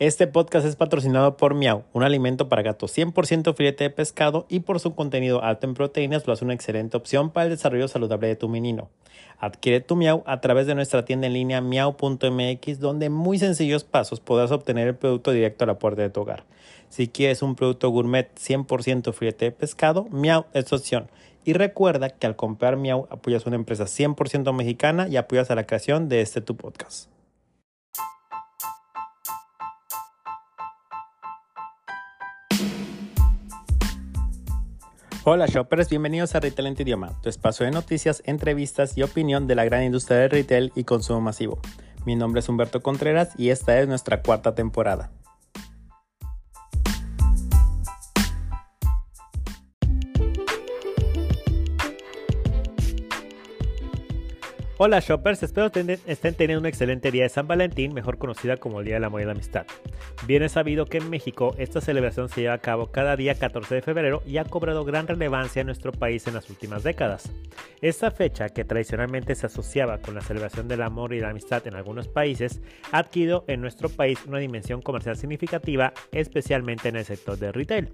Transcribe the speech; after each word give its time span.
Este 0.00 0.28
podcast 0.28 0.64
es 0.64 0.76
patrocinado 0.76 1.36
por 1.36 1.54
Miau, 1.54 1.82
un 1.92 2.04
alimento 2.04 2.48
para 2.48 2.62
gatos 2.62 2.96
100% 2.96 3.52
filete 3.56 3.82
de 3.82 3.90
pescado 3.90 4.46
y 4.48 4.60
por 4.60 4.78
su 4.78 4.94
contenido 4.94 5.42
alto 5.42 5.66
en 5.66 5.74
proteínas 5.74 6.24
lo 6.24 6.32
hace 6.32 6.44
una 6.44 6.54
excelente 6.54 6.96
opción 6.96 7.30
para 7.30 7.46
el 7.46 7.50
desarrollo 7.50 7.88
saludable 7.88 8.28
de 8.28 8.36
tu 8.36 8.48
menino. 8.48 8.90
Adquiere 9.40 9.80
tu 9.80 9.96
Miau 9.96 10.22
a 10.24 10.40
través 10.40 10.68
de 10.68 10.76
nuestra 10.76 11.04
tienda 11.04 11.26
en 11.26 11.32
línea 11.32 11.60
miau.mx 11.60 12.78
donde 12.78 13.06
en 13.06 13.12
muy 13.12 13.40
sencillos 13.40 13.82
pasos 13.82 14.20
podrás 14.20 14.52
obtener 14.52 14.86
el 14.86 14.94
producto 14.94 15.32
directo 15.32 15.64
a 15.64 15.66
la 15.66 15.80
puerta 15.80 16.02
de 16.02 16.10
tu 16.10 16.20
hogar. 16.20 16.44
Si 16.90 17.08
quieres 17.08 17.42
un 17.42 17.56
producto 17.56 17.90
gourmet 17.90 18.32
100% 18.36 19.12
filete 19.12 19.46
de 19.46 19.50
pescado, 19.50 20.06
Miau 20.12 20.44
es 20.52 20.66
tu 20.66 20.76
opción. 20.76 21.10
Y 21.44 21.54
recuerda 21.54 22.10
que 22.10 22.28
al 22.28 22.36
comprar 22.36 22.76
Miau 22.76 23.08
apoyas 23.10 23.46
a 23.46 23.50
una 23.50 23.56
empresa 23.56 23.86
100% 23.86 24.52
mexicana 24.52 25.08
y 25.08 25.16
apoyas 25.16 25.50
a 25.50 25.56
la 25.56 25.66
creación 25.66 26.08
de 26.08 26.20
este 26.20 26.40
tu 26.40 26.56
podcast. 26.56 27.17
Hola 35.30 35.44
shoppers, 35.44 35.90
bienvenidos 35.90 36.34
a 36.34 36.40
Retail 36.40 36.68
en 36.68 36.74
tu 36.74 36.84
idioma, 36.84 37.12
tu 37.20 37.28
espacio 37.28 37.66
de 37.66 37.70
noticias, 37.70 38.22
entrevistas 38.24 38.96
y 38.96 39.02
opinión 39.02 39.46
de 39.46 39.56
la 39.56 39.66
gran 39.66 39.82
industria 39.84 40.20
del 40.20 40.30
retail 40.30 40.72
y 40.74 40.84
consumo 40.84 41.20
masivo. 41.20 41.60
Mi 42.06 42.16
nombre 42.16 42.40
es 42.40 42.48
Humberto 42.48 42.82
Contreras 42.82 43.34
y 43.36 43.50
esta 43.50 43.78
es 43.78 43.86
nuestra 43.86 44.22
cuarta 44.22 44.54
temporada. 44.54 45.10
Hola 54.80 55.00
shoppers, 55.00 55.42
espero 55.42 55.72
que 55.72 55.98
estén 56.06 56.34
teniendo 56.36 56.60
un 56.60 56.66
excelente 56.66 57.10
día 57.10 57.24
de 57.24 57.28
San 57.28 57.48
Valentín, 57.48 57.92
mejor 57.92 58.16
conocida 58.16 58.58
como 58.58 58.78
el 58.78 58.86
Día 58.86 58.94
del 58.94 59.02
Amor 59.02 59.20
y 59.20 59.24
la 59.24 59.32
Amistad. 59.32 59.66
Bien 60.24 60.44
es 60.44 60.52
sabido 60.52 60.86
que 60.86 60.98
en 60.98 61.10
México 61.10 61.52
esta 61.58 61.80
celebración 61.80 62.28
se 62.28 62.42
lleva 62.42 62.54
a 62.54 62.58
cabo 62.58 62.86
cada 62.92 63.16
día 63.16 63.34
14 63.34 63.74
de 63.74 63.82
febrero 63.82 64.22
y 64.24 64.36
ha 64.36 64.44
cobrado 64.44 64.84
gran 64.84 65.08
relevancia 65.08 65.58
en 65.58 65.66
nuestro 65.66 65.90
país 65.90 66.28
en 66.28 66.34
las 66.34 66.48
últimas 66.48 66.84
décadas. 66.84 67.28
Esta 67.80 68.12
fecha, 68.12 68.50
que 68.50 68.64
tradicionalmente 68.64 69.34
se 69.34 69.46
asociaba 69.46 69.98
con 69.98 70.14
la 70.14 70.20
celebración 70.20 70.68
del 70.68 70.82
amor 70.82 71.12
y 71.12 71.18
la 71.18 71.30
amistad 71.30 71.66
en 71.66 71.74
algunos 71.74 72.06
países, 72.06 72.60
ha 72.92 72.98
adquirido 72.98 73.44
en 73.48 73.60
nuestro 73.60 73.88
país 73.88 74.20
una 74.28 74.38
dimensión 74.38 74.80
comercial 74.80 75.16
significativa, 75.16 75.92
especialmente 76.12 76.88
en 76.88 76.94
el 76.94 77.04
sector 77.04 77.36
del 77.36 77.52
retail. 77.52 77.90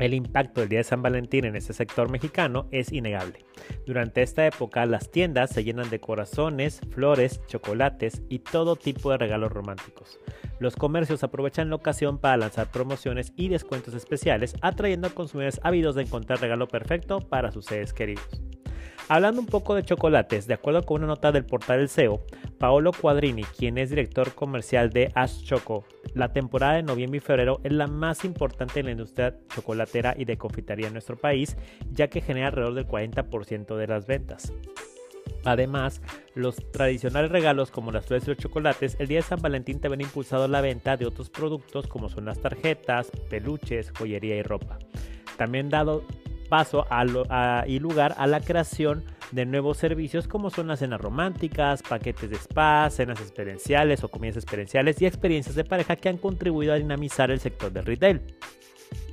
El 0.00 0.12
impacto 0.12 0.60
del 0.60 0.68
Día 0.68 0.80
de 0.80 0.84
San 0.84 1.02
Valentín 1.02 1.44
en 1.44 1.54
este 1.54 1.72
sector 1.72 2.10
mexicano 2.10 2.66
es 2.72 2.90
innegable. 2.90 3.44
Durante 3.86 4.22
esta 4.22 4.44
época 4.44 4.84
las 4.86 5.10
tiendas 5.10 5.50
se 5.50 5.62
llenan 5.62 5.88
de 5.88 6.00
corazones, 6.00 6.80
flores, 6.90 7.40
chocolates 7.46 8.22
y 8.28 8.40
todo 8.40 8.74
tipo 8.74 9.12
de 9.12 9.18
regalos 9.18 9.52
románticos. 9.52 10.18
Los 10.58 10.74
comercios 10.74 11.22
aprovechan 11.22 11.70
la 11.70 11.76
ocasión 11.76 12.18
para 12.18 12.36
lanzar 12.36 12.72
promociones 12.72 13.32
y 13.36 13.48
descuentos 13.48 13.94
especiales, 13.94 14.56
atrayendo 14.62 15.06
a 15.06 15.14
consumidores 15.14 15.60
ávidos 15.62 15.94
de 15.94 16.02
encontrar 16.02 16.40
regalo 16.40 16.66
perfecto 16.66 17.20
para 17.20 17.52
sus 17.52 17.66
seres 17.66 17.92
queridos. 17.92 18.42
Hablando 19.08 19.40
un 19.40 19.46
poco 19.46 19.74
de 19.74 19.82
chocolates, 19.82 20.46
de 20.46 20.54
acuerdo 20.54 20.82
con 20.82 21.02
una 21.02 21.08
nota 21.08 21.30
del 21.30 21.44
portal 21.44 21.80
El 21.80 21.90
SEO, 21.90 22.24
Paolo 22.58 22.90
Quadrini, 22.92 23.42
quien 23.42 23.76
es 23.76 23.90
director 23.90 24.34
comercial 24.34 24.90
de 24.90 25.12
Ash 25.14 25.42
Choco, 25.42 25.84
la 26.14 26.32
temporada 26.32 26.74
de 26.74 26.82
noviembre 26.82 27.18
y 27.18 27.20
febrero 27.20 27.60
es 27.64 27.72
la 27.72 27.86
más 27.86 28.24
importante 28.24 28.80
en 28.80 28.86
la 28.86 28.92
industria 28.92 29.36
chocolatera 29.54 30.14
y 30.16 30.24
de 30.24 30.38
confitería 30.38 30.86
en 30.86 30.92
nuestro 30.92 31.16
país, 31.16 31.56
ya 31.90 32.08
que 32.08 32.20
genera 32.20 32.48
alrededor 32.48 32.74
del 32.74 32.86
40% 32.86 33.76
de 33.76 33.86
las 33.86 34.06
ventas. 34.06 34.52
Además, 35.44 36.00
los 36.34 36.56
tradicionales 36.72 37.30
regalos 37.30 37.70
como 37.70 37.92
las 37.92 38.06
flores 38.06 38.26
y 38.26 38.30
los 38.30 38.38
chocolates, 38.38 38.96
el 38.98 39.08
día 39.08 39.18
de 39.18 39.22
San 39.22 39.42
Valentín 39.42 39.80
también 39.80 40.00
ha 40.00 40.04
impulsado 40.04 40.48
la 40.48 40.62
venta 40.62 40.96
de 40.96 41.06
otros 41.06 41.28
productos 41.28 41.86
como 41.86 42.08
son 42.08 42.24
las 42.24 42.40
tarjetas, 42.40 43.10
peluches, 43.28 43.90
joyería 43.90 44.36
y 44.36 44.42
ropa. 44.42 44.78
También 45.36 45.68
dado 45.68 46.04
paso 46.48 46.86
a 46.88 47.64
y 47.66 47.78
lugar 47.78 48.14
a 48.16 48.26
la 48.26 48.40
creación 48.40 49.04
de 49.34 49.46
nuevos 49.46 49.78
servicios 49.78 50.28
como 50.28 50.48
son 50.48 50.68
las 50.68 50.78
cenas 50.78 51.00
románticas, 51.00 51.82
paquetes 51.82 52.30
de 52.30 52.36
spa, 52.36 52.88
cenas 52.88 53.20
experienciales 53.20 54.04
o 54.04 54.08
comidas 54.08 54.36
experienciales 54.36 55.02
y 55.02 55.06
experiencias 55.06 55.56
de 55.56 55.64
pareja 55.64 55.96
que 55.96 56.08
han 56.08 56.18
contribuido 56.18 56.72
a 56.72 56.76
dinamizar 56.76 57.32
el 57.32 57.40
sector 57.40 57.72
del 57.72 57.84
retail. 57.84 58.22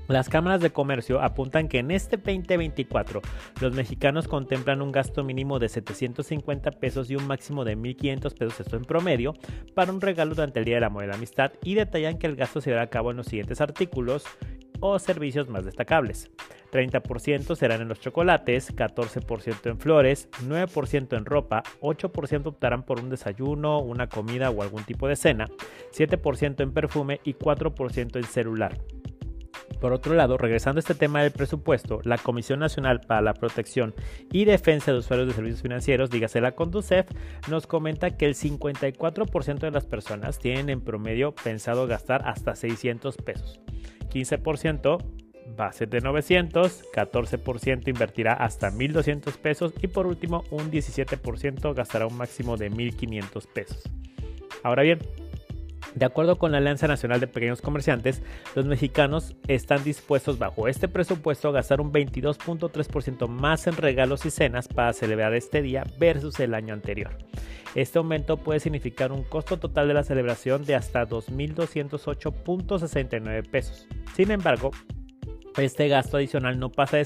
Las 0.07 0.29
cámaras 0.29 0.61
de 0.61 0.71
comercio 0.71 1.21
apuntan 1.21 1.67
que 1.67 1.79
en 1.79 1.89
este 1.89 2.17
2024 2.17 3.21
los 3.61 3.73
mexicanos 3.73 4.27
contemplan 4.27 4.81
un 4.81 4.91
gasto 4.91 5.23
mínimo 5.23 5.57
de 5.57 5.69
750 5.69 6.69
pesos 6.71 7.09
y 7.09 7.15
un 7.15 7.25
máximo 7.25 7.63
de 7.63 7.77
1.500 7.77 8.37
pesos, 8.37 8.59
esto 8.59 8.75
en 8.75 8.83
promedio, 8.83 9.33
para 9.73 9.91
un 9.91 10.01
regalo 10.01 10.35
durante 10.35 10.59
el 10.59 10.65
Día 10.65 10.75
del 10.75 10.83
Amor 10.83 11.05
y 11.05 11.07
la 11.07 11.15
Amistad 11.15 11.53
y 11.63 11.75
detallan 11.75 12.19
que 12.19 12.27
el 12.27 12.35
gasto 12.35 12.61
se 12.61 12.71
dará 12.71 12.83
a 12.83 12.89
cabo 12.89 13.09
en 13.09 13.17
los 13.17 13.27
siguientes 13.27 13.59
artículos 13.59 14.25
o 14.81 14.99
servicios 14.99 15.49
más 15.49 15.65
destacables. 15.65 16.29
30% 16.71 17.55
serán 17.55 17.81
en 17.81 17.87
los 17.87 17.99
chocolates, 17.99 18.75
14% 18.75 19.69
en 19.69 19.79
flores, 19.79 20.29
9% 20.47 21.17
en 21.17 21.25
ropa, 21.25 21.63
8% 21.81 22.47
optarán 22.47 22.83
por 22.83 22.99
un 22.99 23.09
desayuno, 23.09 23.79
una 23.79 24.07
comida 24.07 24.49
o 24.49 24.61
algún 24.61 24.83
tipo 24.83 25.07
de 25.07 25.15
cena, 25.15 25.49
7% 25.95 26.61
en 26.61 26.73
perfume 26.73 27.19
y 27.23 27.33
4% 27.33 28.15
en 28.15 28.23
celular. 28.23 28.77
Por 29.81 29.93
otro 29.93 30.13
lado, 30.13 30.37
regresando 30.37 30.77
a 30.77 30.81
este 30.81 30.93
tema 30.93 31.23
del 31.23 31.31
presupuesto, 31.31 32.01
la 32.03 32.19
Comisión 32.19 32.59
Nacional 32.59 33.01
para 33.01 33.21
la 33.21 33.33
Protección 33.33 33.95
y 34.31 34.45
Defensa 34.45 34.91
de 34.91 34.99
Usuarios 34.99 35.27
de 35.27 35.33
Servicios 35.33 35.63
Financieros, 35.63 36.11
dígase 36.11 36.39
la 36.39 36.51
Conducef, 36.51 37.07
nos 37.49 37.65
comenta 37.65 38.15
que 38.15 38.27
el 38.27 38.35
54% 38.35 39.59
de 39.59 39.71
las 39.71 39.87
personas 39.87 40.37
tienen 40.37 40.69
en 40.69 40.81
promedio 40.81 41.33
pensado 41.33 41.87
gastar 41.87 42.21
hasta 42.27 42.55
600 42.55 43.17
pesos. 43.17 43.59
15% 44.11 44.99
base 45.56 45.85
de 45.85 46.01
900, 46.01 46.84
14% 46.94 47.88
invertirá 47.88 48.34
hasta 48.34 48.72
1.200 48.72 49.38
pesos 49.38 49.73
y 49.81 49.88
por 49.88 50.07
último 50.07 50.44
un 50.51 50.72
17% 50.72 51.73
gastará 51.73 52.07
un 52.07 52.17
máximo 52.17 52.57
de 52.57 52.72
1.500 52.72 53.47
pesos. 53.47 53.84
Ahora 54.63 54.84
bien, 54.84 55.00
de 55.95 56.06
acuerdo 56.06 56.38
con 56.38 56.51
la 56.51 56.59
Alianza 56.59 56.88
Nacional 56.88 57.19
de 57.19 57.25
Pequeños 57.28 57.61
Comerciantes, 57.61 58.22
los 58.56 58.66
mexicanos 58.66 59.35
están 59.47 59.84
dispuestos 59.84 60.40
bajo 60.40 60.69
este 60.69 60.88
presupuesto 60.88 61.50
a 61.50 61.51
gastar 61.51 61.81
un 61.81 61.91
22.3% 61.91 63.28
más 63.28 63.67
en 63.67 63.75
regalos 63.75 64.25
y 64.25 64.31
cenas 64.31 64.69
para 64.69 64.94
celebrar 64.94 65.34
este 65.34 65.61
día 65.61 65.84
versus 66.00 66.40
el 66.40 66.53
año 66.53 66.73
anterior. 66.73 67.17
Este 67.75 68.00
aumento 68.00 68.38
puede 68.38 68.61
significar 68.61 69.11
un 69.11 69.23
costo 69.23 69.57
total 69.57 69.90
de 69.90 69.94
la 69.94 70.03
celebración 70.03 70.66
de 70.66 70.75
hasta 70.75 71.07
2.208.69 71.07 73.50
pesos. 73.50 73.88
Sin 74.16 74.31
embargo, 74.31 74.72
este 75.57 75.88
gasto 75.88 76.17
adicional 76.17 76.59
no 76.59 76.72
pasa 76.72 76.97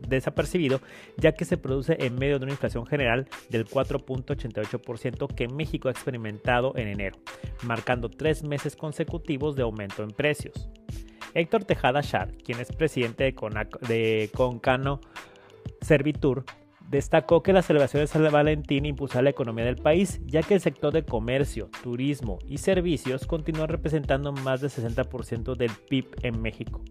desapercibido 0.00 0.80
ya 1.16 1.32
que 1.32 1.44
se 1.44 1.56
produce 1.56 1.96
en 2.00 2.16
medio 2.16 2.38
de 2.38 2.44
una 2.44 2.52
inflación 2.52 2.86
general 2.86 3.28
del 3.48 3.66
4.88% 3.66 5.34
que 5.34 5.48
México 5.48 5.88
ha 5.88 5.92
experimentado 5.92 6.72
en 6.76 6.88
enero, 6.88 7.18
marcando 7.62 8.08
tres 8.08 8.42
meses 8.42 8.76
consecutivos 8.76 9.56
de 9.56 9.62
aumento 9.62 10.02
en 10.02 10.10
precios. 10.10 10.68
Héctor 11.34 11.64
Tejada 11.64 12.00
Shar, 12.02 12.34
quien 12.38 12.60
es 12.60 12.72
presidente 12.72 13.34
de, 13.88 14.30
Concano 14.34 15.00
Servitur, 15.80 16.44
destacó 16.90 17.42
que 17.42 17.54
la 17.54 17.62
celebración 17.62 18.02
de 18.02 18.06
San 18.06 18.30
Valentín 18.30 18.84
impulsa 18.84 19.22
la 19.22 19.30
economía 19.30 19.64
del 19.64 19.76
país, 19.76 20.20
ya 20.26 20.42
que 20.42 20.54
el 20.54 20.60
sector 20.60 20.92
de 20.92 21.04
comercio, 21.04 21.70
turismo 21.82 22.38
y 22.46 22.58
servicios 22.58 23.26
continúa 23.26 23.66
representando 23.66 24.32
más 24.32 24.60
del 24.60 24.70
60% 24.70 25.56
del 25.56 25.70
PIB 25.88 26.06
en 26.22 26.42
México. 26.42 26.82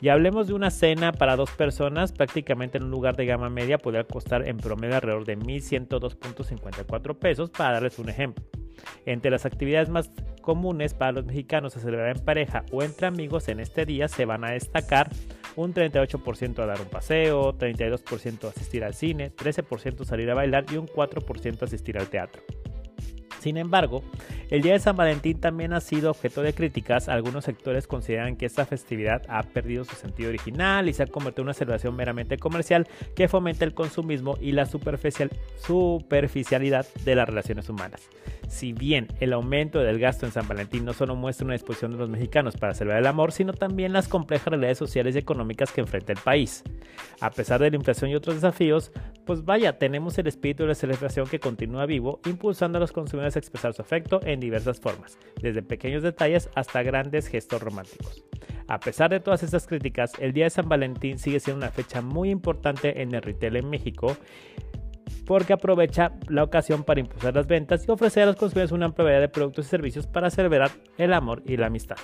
Y 0.00 0.10
hablemos 0.10 0.46
de 0.46 0.54
una 0.54 0.70
cena 0.70 1.12
para 1.12 1.34
dos 1.34 1.50
personas, 1.50 2.12
prácticamente 2.12 2.78
en 2.78 2.84
un 2.84 2.90
lugar 2.90 3.16
de 3.16 3.26
gama 3.26 3.50
media 3.50 3.78
podría 3.78 4.04
costar 4.04 4.46
en 4.46 4.56
promedio 4.56 4.94
alrededor 4.94 5.24
de 5.24 5.36
1.102.54 5.36 7.18
pesos, 7.18 7.50
para 7.50 7.72
darles 7.72 7.98
un 7.98 8.08
ejemplo. 8.08 8.44
Entre 9.06 9.30
las 9.30 9.44
actividades 9.44 9.88
más 9.88 10.10
comunes 10.40 10.94
para 10.94 11.12
los 11.12 11.26
mexicanos 11.26 11.76
a 11.76 11.80
celebrar 11.80 12.16
en 12.16 12.24
pareja 12.24 12.64
o 12.70 12.82
entre 12.82 13.08
amigos 13.08 13.48
en 13.48 13.58
este 13.60 13.84
día 13.84 14.08
se 14.08 14.24
van 14.24 14.44
a 14.44 14.52
destacar 14.52 15.10
un 15.56 15.74
38% 15.74 16.58
a 16.60 16.66
dar 16.66 16.80
un 16.80 16.88
paseo, 16.88 17.52
32% 17.58 18.48
asistir 18.48 18.84
al 18.84 18.94
cine, 18.94 19.32
13% 19.34 20.04
salir 20.04 20.30
a 20.30 20.34
bailar 20.34 20.64
y 20.72 20.76
un 20.76 20.86
4% 20.86 21.62
asistir 21.62 21.98
al 21.98 22.06
teatro. 22.06 22.42
Sin 23.40 23.56
embargo, 23.56 24.02
el 24.50 24.62
Día 24.62 24.72
de 24.72 24.78
San 24.78 24.96
Valentín 24.96 25.40
también 25.40 25.72
ha 25.72 25.80
sido 25.80 26.10
objeto 26.10 26.42
de 26.42 26.54
críticas. 26.54 27.08
Algunos 27.08 27.44
sectores 27.44 27.86
consideran 27.86 28.36
que 28.36 28.46
esta 28.46 28.66
festividad 28.66 29.22
ha 29.28 29.42
perdido 29.42 29.84
su 29.84 29.94
sentido 29.94 30.30
original 30.30 30.88
y 30.88 30.92
se 30.92 31.02
ha 31.02 31.06
convertido 31.06 31.42
en 31.42 31.48
una 31.48 31.54
celebración 31.54 31.94
meramente 31.94 32.38
comercial 32.38 32.88
que 33.14 33.28
fomenta 33.28 33.64
el 33.64 33.74
consumismo 33.74 34.36
y 34.40 34.52
la 34.52 34.66
superficialidad 34.66 36.86
de 37.04 37.14
las 37.14 37.28
relaciones 37.28 37.68
humanas. 37.68 38.08
Si 38.48 38.72
bien 38.72 39.08
el 39.20 39.34
aumento 39.34 39.80
del 39.80 39.98
gasto 39.98 40.24
en 40.24 40.32
San 40.32 40.48
Valentín 40.48 40.86
no 40.86 40.94
solo 40.94 41.14
muestra 41.14 41.44
una 41.44 41.52
disposición 41.52 41.92
de 41.92 41.98
los 41.98 42.08
mexicanos 42.08 42.56
para 42.56 42.72
celebrar 42.72 43.00
el 43.00 43.06
amor, 43.06 43.32
sino 43.32 43.52
también 43.52 43.92
las 43.92 44.08
complejas 44.08 44.48
realidades 44.48 44.78
sociales 44.78 45.14
y 45.14 45.18
económicas 45.18 45.70
que 45.70 45.82
enfrenta 45.82 46.12
el 46.12 46.18
país. 46.18 46.64
A 47.20 47.30
pesar 47.30 47.60
de 47.60 47.70
la 47.70 47.76
inflación 47.76 48.10
y 48.10 48.14
otros 48.14 48.36
desafíos, 48.36 48.90
pues 49.26 49.44
vaya, 49.44 49.78
tenemos 49.78 50.16
el 50.16 50.26
espíritu 50.26 50.62
de 50.62 50.70
la 50.70 50.74
celebración 50.74 51.26
que 51.26 51.38
continúa 51.38 51.84
vivo, 51.84 52.20
impulsando 52.24 52.78
a 52.78 52.80
los 52.80 52.92
consumidores 52.92 53.27
expresar 53.36 53.74
su 53.74 53.82
afecto 53.82 54.20
en 54.24 54.40
diversas 54.40 54.80
formas, 54.80 55.18
desde 55.40 55.62
pequeños 55.62 56.02
detalles 56.02 56.50
hasta 56.54 56.82
grandes 56.82 57.28
gestos 57.28 57.62
románticos. 57.62 58.24
A 58.66 58.80
pesar 58.80 59.10
de 59.10 59.20
todas 59.20 59.42
estas 59.42 59.66
críticas, 59.66 60.12
el 60.18 60.32
Día 60.32 60.44
de 60.44 60.50
San 60.50 60.68
Valentín 60.68 61.18
sigue 61.18 61.40
siendo 61.40 61.64
una 61.64 61.72
fecha 61.72 62.02
muy 62.02 62.30
importante 62.30 63.00
en 63.00 63.14
el 63.14 63.22
retail 63.22 63.56
en 63.56 63.70
México 63.70 64.16
porque 65.26 65.52
aprovecha 65.52 66.12
la 66.28 66.42
ocasión 66.42 66.84
para 66.84 67.00
impulsar 67.00 67.34
las 67.34 67.46
ventas 67.46 67.86
y 67.86 67.90
ofrecer 67.90 68.22
a 68.22 68.26
los 68.26 68.36
consumidores 68.36 68.72
una 68.72 68.86
amplia 68.86 69.04
variedad 69.04 69.22
de 69.22 69.28
productos 69.28 69.66
y 69.66 69.68
servicios 69.68 70.06
para 70.06 70.30
celebrar 70.30 70.70
el 70.96 71.12
amor 71.12 71.42
y 71.44 71.56
la 71.58 71.66
amistad. 71.66 71.96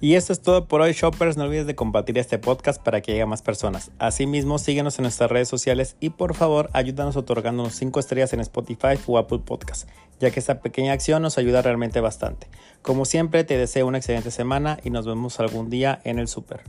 Y 0.00 0.14
esto 0.14 0.32
es 0.32 0.42
todo 0.42 0.66
por 0.66 0.80
hoy, 0.80 0.92
shoppers. 0.92 1.36
No 1.36 1.44
olvides 1.44 1.66
de 1.66 1.74
compartir 1.74 2.18
este 2.18 2.38
podcast 2.38 2.82
para 2.82 3.00
que 3.00 3.12
llegue 3.12 3.22
a 3.22 3.26
más 3.26 3.42
personas. 3.42 3.90
Asimismo, 3.98 4.58
síguenos 4.58 4.98
en 4.98 5.04
nuestras 5.04 5.30
redes 5.30 5.48
sociales 5.48 5.96
y 6.00 6.10
por 6.10 6.34
favor, 6.34 6.68
ayúdanos 6.72 7.16
otorgándonos 7.16 7.74
5 7.74 8.00
estrellas 8.00 8.32
en 8.32 8.40
Spotify 8.40 8.98
o 9.06 9.18
Apple 9.18 9.40
Podcast, 9.44 9.88
ya 10.20 10.30
que 10.30 10.40
esta 10.40 10.60
pequeña 10.60 10.92
acción 10.92 11.22
nos 11.22 11.38
ayuda 11.38 11.62
realmente 11.62 12.00
bastante. 12.00 12.48
Como 12.82 13.04
siempre, 13.04 13.44
te 13.44 13.56
deseo 13.56 13.86
una 13.86 13.98
excelente 13.98 14.30
semana 14.30 14.78
y 14.84 14.90
nos 14.90 15.06
vemos 15.06 15.40
algún 15.40 15.70
día 15.70 16.00
en 16.04 16.18
el 16.18 16.28
super. 16.28 16.62